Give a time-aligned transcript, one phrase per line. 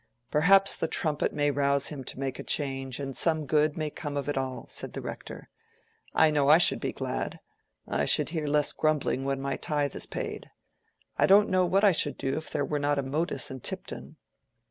[0.31, 4.17] "Perhaps the 'Trumpet' may rouse him to make a change, and some good may come
[4.17, 5.47] of it all," said the Rector.
[6.15, 7.39] "I know I should be glad.
[7.87, 10.49] I should hear less grumbling when my tithe is paid.
[11.19, 14.15] I don't know what I should do if there were not a modus in Tipton."